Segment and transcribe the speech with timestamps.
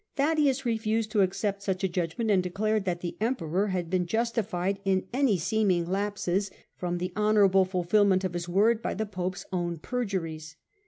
[0.15, 4.79] Thaddaeus refused to accept such a judgment and declared that the Emperor had been justified
[4.83, 8.95] in any seeming lapses from 228 STUPOR MUNDI the honourable fulfilment of his word by
[8.95, 10.55] the Pope's own perjuries.